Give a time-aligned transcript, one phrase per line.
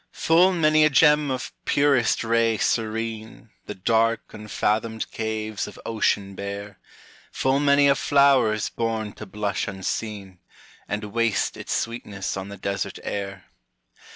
[0.13, 6.79] Full many a gem of purest ray serene; The dark, unfathomed caves of ocean bear;
[7.31, 10.39] Full many a flower is born to blush unseen,
[10.87, 13.45] And waste its sweetness on the desert air.